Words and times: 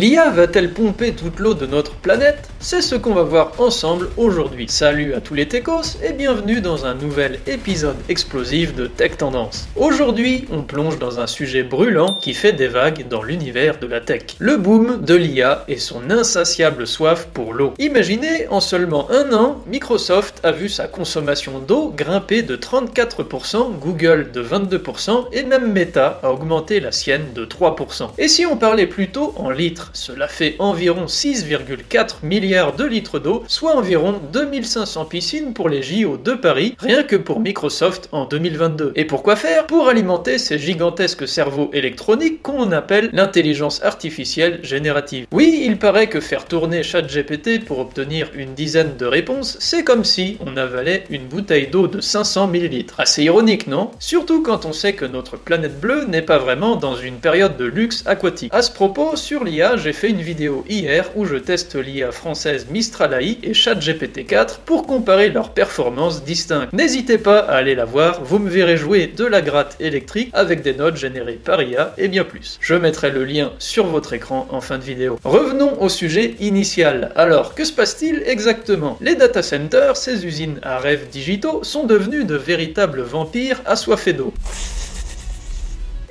L'IA 0.00 0.30
va-t-elle 0.30 0.72
pomper 0.72 1.12
toute 1.12 1.40
l'eau 1.40 1.52
de 1.52 1.66
notre 1.66 1.94
planète? 1.94 2.48
C'est 2.58 2.80
ce 2.80 2.94
qu'on 2.94 3.12
va 3.12 3.22
voir 3.22 3.52
ensemble 3.58 4.08
aujourd'hui. 4.16 4.64
Salut 4.66 5.12
à 5.12 5.20
tous 5.20 5.34
les 5.34 5.46
techos 5.46 5.98
et 6.02 6.14
bienvenue 6.14 6.62
dans 6.62 6.86
un 6.86 6.94
nouvel 6.94 7.38
épisode 7.46 7.96
explosif 8.08 8.74
de 8.74 8.86
Tech 8.86 9.18
Tendance. 9.18 9.68
Aujourd'hui, 9.76 10.46
on 10.50 10.62
plonge 10.62 10.98
dans 10.98 11.20
un 11.20 11.26
sujet 11.26 11.62
brûlant 11.62 12.14
qui 12.14 12.32
fait 12.32 12.54
des 12.54 12.66
vagues 12.66 13.08
dans 13.10 13.22
l'univers 13.22 13.78
de 13.78 13.86
la 13.86 14.00
tech. 14.00 14.22
Le 14.38 14.56
boom 14.56 15.04
de 15.04 15.14
l'IA 15.14 15.66
et 15.68 15.76
son 15.76 16.10
insatiable 16.10 16.86
soif 16.86 17.28
pour 17.34 17.52
l'eau. 17.52 17.74
Imaginez, 17.78 18.48
en 18.48 18.60
seulement 18.60 19.10
un 19.10 19.34
an, 19.34 19.62
Microsoft 19.66 20.40
a 20.42 20.52
vu 20.52 20.70
sa 20.70 20.86
consommation 20.86 21.58
d'eau 21.58 21.92
grimper 21.94 22.40
de 22.40 22.56
34%, 22.56 23.78
Google 23.78 24.30
de 24.32 24.42
22% 24.42 25.26
et 25.34 25.42
même 25.42 25.70
Meta 25.70 26.20
a 26.22 26.30
augmenté 26.30 26.80
la 26.80 26.90
sienne 26.90 27.34
de 27.34 27.44
3%. 27.44 28.12
Et 28.16 28.28
si 28.28 28.46
on 28.46 28.56
parlait 28.56 28.86
plutôt 28.86 29.34
en 29.36 29.50
litres? 29.50 29.89
Cela 29.92 30.28
fait 30.28 30.56
environ 30.58 31.06
6,4 31.06 32.16
milliards 32.22 32.74
de 32.74 32.84
litres 32.84 33.18
d'eau, 33.18 33.44
soit 33.48 33.76
environ 33.76 34.20
2500 34.32 35.04
piscines 35.06 35.52
pour 35.52 35.68
les 35.68 35.82
JO 35.82 36.16
de 36.16 36.32
Paris, 36.34 36.76
rien 36.78 37.02
que 37.02 37.16
pour 37.16 37.40
Microsoft 37.40 38.08
en 38.12 38.24
2022. 38.24 38.92
Et 38.96 39.04
pourquoi 39.04 39.36
faire? 39.36 39.66
Pour 39.66 39.88
alimenter 39.88 40.38
ces 40.38 40.58
gigantesques 40.58 41.28
cerveaux 41.28 41.70
électroniques 41.72 42.42
qu'on 42.42 42.72
appelle 42.72 43.10
l'intelligence 43.12 43.82
artificielle 43.82 44.60
générative. 44.62 45.26
Oui, 45.32 45.62
il 45.64 45.78
paraît 45.78 46.08
que 46.08 46.20
faire 46.20 46.44
tourner 46.44 46.82
ChatGPT 46.82 47.64
pour 47.64 47.78
obtenir 47.78 48.28
une 48.34 48.54
dizaine 48.54 48.96
de 48.96 49.06
réponses, 49.06 49.56
c'est 49.60 49.84
comme 49.84 50.04
si 50.04 50.36
on 50.40 50.56
avalait 50.56 51.04
une 51.10 51.26
bouteille 51.26 51.68
d'eau 51.68 51.86
de 51.86 52.00
500 52.00 52.52
ml. 52.52 52.86
Assez 52.98 53.24
ironique, 53.24 53.66
non? 53.66 53.90
Surtout 53.98 54.42
quand 54.42 54.64
on 54.64 54.72
sait 54.72 54.94
que 54.94 55.04
notre 55.04 55.36
planète 55.36 55.80
bleue 55.80 56.04
n'est 56.06 56.22
pas 56.22 56.38
vraiment 56.38 56.76
dans 56.76 56.96
une 56.96 57.16
période 57.16 57.56
de 57.56 57.64
luxe 57.64 58.02
aquatique. 58.06 58.52
À 58.54 58.62
ce 58.62 58.70
propos, 58.70 59.16
sur 59.16 59.44
l'IA, 59.44 59.69
j'ai 59.76 59.92
fait 59.92 60.10
une 60.10 60.20
vidéo 60.20 60.64
hier 60.68 61.10
où 61.16 61.24
je 61.24 61.36
teste 61.36 61.76
l'IA 61.76 62.12
française 62.12 62.66
Mistral 62.70 63.14
AI 63.14 63.38
et 63.42 63.52
ChatGPT-4 63.52 64.58
pour 64.64 64.86
comparer 64.86 65.28
leurs 65.28 65.50
performances 65.50 66.24
distinctes. 66.24 66.72
N'hésitez 66.72 67.18
pas 67.18 67.38
à 67.40 67.56
aller 67.56 67.74
la 67.74 67.84
voir, 67.84 68.22
vous 68.24 68.38
me 68.38 68.50
verrez 68.50 68.76
jouer 68.76 69.06
de 69.06 69.24
la 69.24 69.42
gratte 69.42 69.76
électrique 69.80 70.30
avec 70.32 70.62
des 70.62 70.74
notes 70.74 70.96
générées 70.96 71.40
par 71.42 71.62
IA 71.62 71.94
et 71.98 72.08
bien 72.08 72.24
plus. 72.24 72.58
Je 72.60 72.74
mettrai 72.74 73.10
le 73.10 73.24
lien 73.24 73.52
sur 73.58 73.86
votre 73.86 74.12
écran 74.12 74.46
en 74.50 74.60
fin 74.60 74.78
de 74.78 74.84
vidéo. 74.84 75.18
Revenons 75.24 75.80
au 75.80 75.88
sujet 75.88 76.34
initial. 76.40 77.12
Alors, 77.16 77.54
que 77.54 77.64
se 77.64 77.72
passe-t-il 77.72 78.22
exactement? 78.26 78.98
Les 79.00 79.14
data 79.14 79.42
centers, 79.42 79.96
ces 79.96 80.26
usines 80.26 80.58
à 80.62 80.78
rêves 80.78 81.08
digitaux, 81.10 81.62
sont 81.64 81.84
devenus 81.84 82.26
de 82.26 82.36
véritables 82.36 83.02
vampires 83.02 83.60
assoiffés 83.66 84.12
d'eau. 84.12 84.32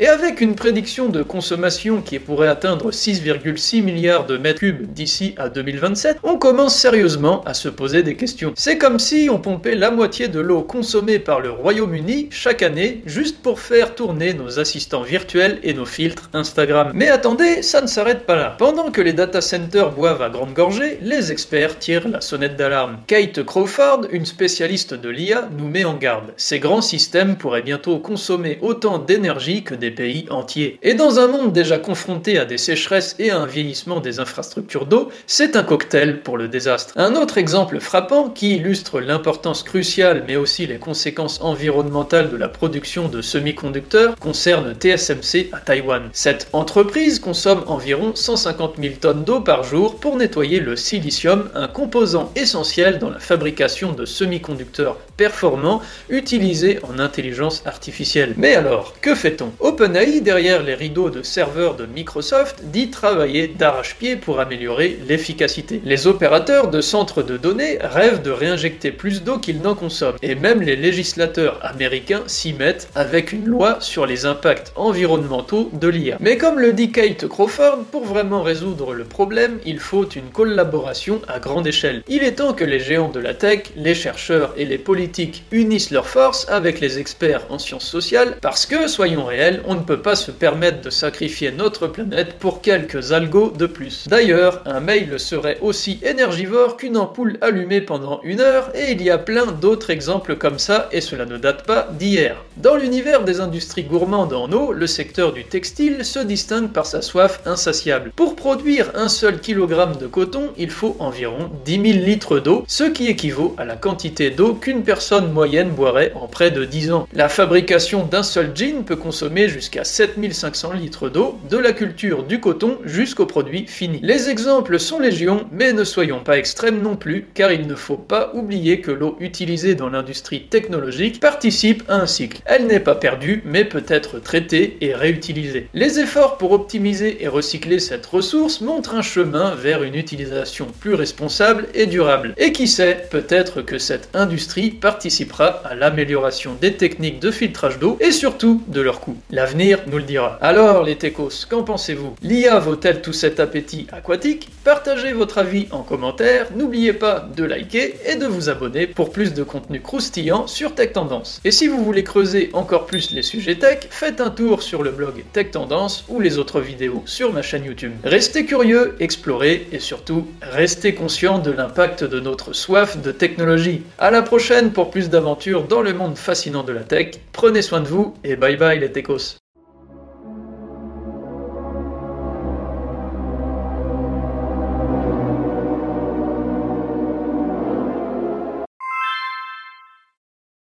Et 0.00 0.06
avec 0.06 0.40
une 0.40 0.54
prédiction 0.54 1.08
de 1.08 1.24
consommation 1.24 2.02
qui 2.02 2.20
pourrait 2.20 2.46
atteindre 2.46 2.92
6,6 2.92 3.82
milliards 3.82 4.26
de 4.26 4.36
mètres 4.38 4.60
cubes 4.60 4.92
d'ici 4.92 5.34
à 5.38 5.48
2027, 5.48 6.18
on 6.22 6.38
commence 6.38 6.76
sérieusement 6.76 7.42
à 7.46 7.52
se 7.52 7.68
poser 7.68 8.04
des 8.04 8.14
questions. 8.14 8.52
C'est 8.54 8.78
comme 8.78 9.00
si 9.00 9.28
on 9.28 9.40
pompait 9.40 9.74
la 9.74 9.90
moitié 9.90 10.28
de 10.28 10.38
l'eau 10.38 10.62
consommée 10.62 11.18
par 11.18 11.40
le 11.40 11.50
Royaume-Uni 11.50 12.28
chaque 12.30 12.62
année 12.62 13.02
juste 13.06 13.42
pour 13.42 13.58
faire 13.58 13.96
tourner 13.96 14.34
nos 14.34 14.60
assistants 14.60 15.02
virtuels 15.02 15.58
et 15.64 15.74
nos 15.74 15.84
filtres 15.84 16.30
Instagram. 16.32 16.92
Mais 16.94 17.08
attendez, 17.08 17.62
ça 17.62 17.80
ne 17.80 17.88
s'arrête 17.88 18.24
pas 18.24 18.36
là. 18.36 18.54
Pendant 18.56 18.92
que 18.92 19.00
les 19.00 19.12
data 19.12 19.40
centers 19.40 19.90
boivent 19.90 20.22
à 20.22 20.30
grande 20.30 20.54
gorgée, 20.54 21.00
les 21.02 21.32
experts 21.32 21.76
tirent 21.80 22.06
la 22.06 22.20
sonnette 22.20 22.54
d'alarme. 22.54 23.00
Kate 23.08 23.42
Crawford, 23.42 24.02
une 24.12 24.26
spécialiste 24.26 24.94
de 24.94 25.08
l'IA, 25.08 25.48
nous 25.58 25.66
met 25.66 25.84
en 25.84 25.94
garde. 25.94 26.34
Ces 26.36 26.60
grands 26.60 26.82
systèmes 26.82 27.34
pourraient 27.34 27.62
bientôt 27.62 27.98
consommer 27.98 28.58
autant 28.62 28.98
d'énergie 28.98 29.64
que 29.64 29.74
des 29.74 29.87
pays 29.90 30.26
entiers. 30.30 30.78
Et 30.82 30.94
dans 30.94 31.18
un 31.18 31.28
monde 31.28 31.52
déjà 31.52 31.78
confronté 31.78 32.38
à 32.38 32.44
des 32.44 32.58
sécheresses 32.58 33.16
et 33.18 33.30
à 33.30 33.38
un 33.38 33.46
vieillissement 33.46 34.00
des 34.00 34.20
infrastructures 34.20 34.86
d'eau, 34.86 35.10
c'est 35.26 35.56
un 35.56 35.62
cocktail 35.62 36.22
pour 36.22 36.36
le 36.36 36.48
désastre. 36.48 36.94
Un 36.96 37.14
autre 37.14 37.38
exemple 37.38 37.80
frappant 37.80 38.28
qui 38.28 38.56
illustre 38.56 39.00
l'importance 39.00 39.62
cruciale 39.62 40.24
mais 40.26 40.36
aussi 40.36 40.66
les 40.66 40.78
conséquences 40.78 41.40
environnementales 41.40 42.30
de 42.30 42.36
la 42.36 42.48
production 42.48 43.08
de 43.08 43.22
semi-conducteurs 43.22 44.16
concerne 44.16 44.74
TSMC 44.74 45.50
à 45.52 45.58
Taïwan. 45.58 46.08
Cette 46.12 46.48
entreprise 46.52 47.18
consomme 47.18 47.62
environ 47.66 48.12
150 48.14 48.74
000 48.80 48.94
tonnes 49.00 49.24
d'eau 49.24 49.40
par 49.40 49.64
jour 49.64 49.96
pour 49.96 50.16
nettoyer 50.16 50.60
le 50.60 50.76
silicium, 50.76 51.50
un 51.54 51.68
composant 51.68 52.32
essentiel 52.36 52.98
dans 52.98 53.10
la 53.10 53.18
fabrication 53.18 53.92
de 53.92 54.04
semi-conducteurs 54.04 54.96
performants 55.16 55.82
utilisés 56.08 56.78
en 56.82 56.98
intelligence 56.98 57.62
artificielle. 57.66 58.34
Mais 58.36 58.54
alors, 58.54 58.94
que 59.00 59.14
fait-on? 59.14 59.52
OpenAI, 59.80 60.20
derrière 60.22 60.64
les 60.64 60.74
rideaux 60.74 61.08
de 61.08 61.22
serveurs 61.22 61.76
de 61.76 61.86
Microsoft, 61.86 62.64
dit 62.64 62.90
travailler 62.90 63.46
d'arrache-pied 63.46 64.16
pour 64.16 64.40
améliorer 64.40 64.98
l'efficacité. 65.06 65.80
Les 65.84 66.08
opérateurs 66.08 66.68
de 66.68 66.80
centres 66.80 67.22
de 67.22 67.36
données 67.36 67.78
rêvent 67.80 68.20
de 68.22 68.32
réinjecter 68.32 68.90
plus 68.90 69.22
d'eau 69.22 69.38
qu'ils 69.38 69.60
n'en 69.60 69.76
consomment, 69.76 70.16
et 70.20 70.34
même 70.34 70.62
les 70.62 70.74
législateurs 70.74 71.60
américains 71.62 72.24
s'y 72.26 72.54
mettent 72.54 72.88
avec 72.96 73.30
une 73.30 73.46
loi 73.46 73.76
sur 73.78 74.04
les 74.04 74.26
impacts 74.26 74.72
environnementaux 74.74 75.70
de 75.72 75.86
l'IA. 75.86 76.16
Mais 76.18 76.36
comme 76.38 76.58
le 76.58 76.72
dit 76.72 76.90
Kate 76.90 77.28
Crawford, 77.28 77.84
pour 77.92 78.04
vraiment 78.04 78.42
résoudre 78.42 78.94
le 78.94 79.04
problème, 79.04 79.60
il 79.64 79.78
faut 79.78 80.08
une 80.08 80.30
collaboration 80.32 81.20
à 81.28 81.38
grande 81.38 81.68
échelle. 81.68 82.02
Il 82.08 82.24
est 82.24 82.32
temps 82.32 82.52
que 82.52 82.64
les 82.64 82.80
géants 82.80 83.10
de 83.10 83.20
la 83.20 83.34
tech, 83.34 83.60
les 83.76 83.94
chercheurs 83.94 84.54
et 84.56 84.64
les 84.64 84.78
politiques 84.78 85.44
unissent 85.52 85.92
leurs 85.92 86.08
forces 86.08 86.48
avec 86.48 86.80
les 86.80 86.98
experts 86.98 87.46
en 87.48 87.60
sciences 87.60 87.88
sociales, 87.88 88.38
parce 88.40 88.66
que, 88.66 88.88
soyons 88.88 89.24
réels, 89.24 89.57
on 89.66 89.74
ne 89.74 89.80
peut 89.80 90.00
pas 90.00 90.16
se 90.16 90.30
permettre 90.30 90.82
de 90.82 90.90
sacrifier 90.90 91.52
notre 91.52 91.86
planète 91.86 92.34
pour 92.38 92.60
quelques 92.60 93.12
algos 93.12 93.50
de 93.50 93.66
plus. 93.66 94.06
D'ailleurs, 94.08 94.62
un 94.66 94.80
mail 94.80 95.18
serait 95.18 95.58
aussi 95.60 95.98
énergivore 96.02 96.76
qu'une 96.76 96.96
ampoule 96.96 97.38
allumée 97.40 97.80
pendant 97.80 98.20
une 98.22 98.40
heure, 98.40 98.70
et 98.74 98.92
il 98.92 99.02
y 99.02 99.10
a 99.10 99.18
plein 99.18 99.46
d'autres 99.46 99.90
exemples 99.90 100.36
comme 100.36 100.58
ça, 100.58 100.88
et 100.92 101.00
cela 101.00 101.26
ne 101.26 101.38
date 101.38 101.64
pas 101.64 101.88
d'hier. 101.98 102.36
Dans 102.56 102.76
l'univers 102.76 103.24
des 103.24 103.40
industries 103.40 103.84
gourmandes 103.84 104.32
en 104.32 104.50
eau, 104.52 104.72
le 104.72 104.86
secteur 104.86 105.32
du 105.32 105.44
textile 105.44 106.04
se 106.04 106.18
distingue 106.18 106.70
par 106.70 106.86
sa 106.86 107.02
soif 107.02 107.40
insatiable. 107.46 108.12
Pour 108.16 108.36
produire 108.36 108.90
un 108.94 109.08
seul 109.08 109.40
kilogramme 109.40 109.96
de 109.96 110.06
coton, 110.06 110.50
il 110.56 110.70
faut 110.70 110.96
environ 110.98 111.50
10 111.64 111.72
000 111.72 112.04
litres 112.04 112.38
d'eau, 112.38 112.64
ce 112.66 112.84
qui 112.84 113.08
équivaut 113.08 113.54
à 113.58 113.64
la 113.64 113.76
quantité 113.76 114.30
d'eau 114.30 114.54
qu'une 114.54 114.82
personne 114.82 115.32
moyenne 115.32 115.70
boirait 115.70 116.12
en 116.14 116.26
près 116.26 116.50
de 116.50 116.64
10 116.64 116.92
ans. 116.92 117.08
La 117.12 117.28
fabrication 117.28 118.04
d'un 118.04 118.22
seul 118.22 118.52
jean 118.54 118.84
peut 118.84 118.96
consommer 118.96 119.47
jusqu'à 119.48 119.84
7500 119.84 120.72
litres 120.72 121.08
d'eau, 121.08 121.38
de 121.50 121.56
la 121.56 121.72
culture 121.72 122.22
du 122.22 122.40
coton 122.40 122.78
jusqu'au 122.84 123.26
produit 123.26 123.66
fini. 123.66 124.00
Les 124.02 124.30
exemples 124.30 124.78
sont 124.78 124.98
légion, 124.98 125.46
mais 125.52 125.72
ne 125.72 125.84
soyons 125.84 126.20
pas 126.20 126.38
extrêmes 126.38 126.82
non 126.82 126.96
plus, 126.96 127.26
car 127.34 127.52
il 127.52 127.66
ne 127.66 127.74
faut 127.74 127.96
pas 127.96 128.30
oublier 128.34 128.80
que 128.80 128.90
l'eau 128.90 129.16
utilisée 129.20 129.74
dans 129.74 129.88
l'industrie 129.88 130.44
technologique 130.44 131.20
participe 131.20 131.82
à 131.88 131.96
un 131.96 132.06
cycle. 132.06 132.40
Elle 132.44 132.66
n'est 132.66 132.80
pas 132.80 132.94
perdue, 132.94 133.42
mais 133.44 133.64
peut 133.64 133.84
être 133.88 134.18
traitée 134.18 134.76
et 134.80 134.94
réutilisée. 134.94 135.68
Les 135.74 136.00
efforts 136.00 136.38
pour 136.38 136.52
optimiser 136.52 137.22
et 137.22 137.28
recycler 137.28 137.78
cette 137.78 138.06
ressource 138.06 138.60
montrent 138.60 138.94
un 138.94 139.02
chemin 139.02 139.54
vers 139.54 139.82
une 139.82 139.94
utilisation 139.94 140.66
plus 140.80 140.94
responsable 140.94 141.66
et 141.74 141.86
durable. 141.86 142.34
Et 142.36 142.52
qui 142.52 142.68
sait, 142.68 143.06
peut-être 143.10 143.62
que 143.62 143.78
cette 143.78 144.08
industrie 144.14 144.70
participera 144.70 145.46
à 145.64 145.74
l'amélioration 145.74 146.56
des 146.60 146.74
techniques 146.74 147.20
de 147.20 147.30
filtrage 147.30 147.78
d'eau 147.78 147.96
et 148.00 148.12
surtout 148.12 148.62
de 148.68 148.80
leur 148.80 149.00
coût. 149.00 149.16
L'avenir 149.38 149.78
nous 149.86 149.98
le 149.98 150.02
dira. 150.02 150.36
Alors 150.40 150.82
les 150.82 150.96
techos, 150.96 151.46
qu'en 151.48 151.62
pensez-vous? 151.62 152.16
L'IA 152.22 152.58
vaut-elle 152.58 153.00
tout 153.00 153.12
cet 153.12 153.38
appétit 153.38 153.86
aquatique? 153.92 154.48
Partagez 154.64 155.12
votre 155.12 155.38
avis 155.38 155.68
en 155.70 155.84
commentaire, 155.84 156.48
n'oubliez 156.56 156.92
pas 156.92 157.28
de 157.36 157.44
liker 157.44 157.94
et 158.04 158.16
de 158.16 158.26
vous 158.26 158.48
abonner 158.48 158.88
pour 158.88 159.12
plus 159.12 159.34
de 159.34 159.44
contenu 159.44 159.80
croustillant 159.80 160.48
sur 160.48 160.74
Tech 160.74 160.92
Tendance. 160.92 161.40
Et 161.44 161.52
si 161.52 161.68
vous 161.68 161.84
voulez 161.84 162.02
creuser 162.02 162.50
encore 162.52 162.86
plus 162.86 163.12
les 163.12 163.22
sujets 163.22 163.54
tech, 163.54 163.86
faites 163.90 164.20
un 164.20 164.30
tour 164.30 164.60
sur 164.60 164.82
le 164.82 164.90
blog 164.90 165.22
Tech 165.32 165.52
Tendance 165.52 166.04
ou 166.08 166.18
les 166.18 166.38
autres 166.38 166.60
vidéos 166.60 167.04
sur 167.06 167.32
ma 167.32 167.42
chaîne 167.42 167.64
YouTube. 167.64 167.92
Restez 168.02 168.44
curieux, 168.44 168.96
explorez 168.98 169.68
et 169.70 169.78
surtout 169.78 170.26
restez 170.42 170.94
conscient 170.94 171.38
de 171.38 171.52
l'impact 171.52 172.02
de 172.02 172.18
notre 172.18 172.54
soif 172.54 173.00
de 173.00 173.12
technologie. 173.12 173.84
À 174.00 174.10
la 174.10 174.22
prochaine 174.22 174.72
pour 174.72 174.90
plus 174.90 175.10
d'aventures 175.10 175.62
dans 175.62 175.82
le 175.82 175.94
monde 175.94 176.18
fascinant 176.18 176.64
de 176.64 176.72
la 176.72 176.82
tech. 176.82 177.20
Prenez 177.32 177.62
soin 177.62 177.80
de 177.80 177.86
vous 177.86 178.16
et 178.24 178.34
bye 178.34 178.56
bye 178.56 178.80
les 178.80 178.90
techos. 178.90 179.27